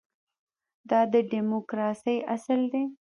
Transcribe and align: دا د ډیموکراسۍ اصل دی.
دا 0.89 0.99
د 1.13 1.15
ډیموکراسۍ 1.31 2.17
اصل 2.35 2.61
دی. 2.73 2.83